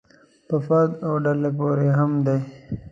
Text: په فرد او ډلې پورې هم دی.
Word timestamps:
په 0.47 0.55
فرد 0.65 0.91
او 1.05 1.13
ډلې 1.25 1.49
پورې 1.57 1.87
هم 1.97 2.11
دی. 2.25 2.39